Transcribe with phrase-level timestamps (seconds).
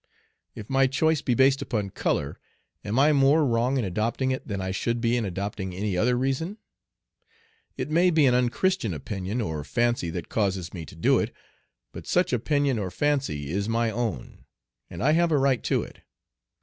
[0.55, 2.39] If my choice be based upon color,
[2.83, 6.17] am I more wrong in adopting it than I should be in adopting any other
[6.17, 6.57] reason?
[7.77, 11.31] it may be an unchristian opinion or fancy that causes me to do it,
[11.91, 14.45] but such opinion or fancy is my own,
[14.89, 16.01] and I have a right to it.